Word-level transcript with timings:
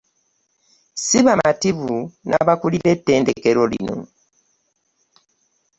Si 1.05 1.17
bamativu 1.25 1.95
n'abakulira 2.29 2.87
ettendekero 2.95 3.63
lino 3.71 3.97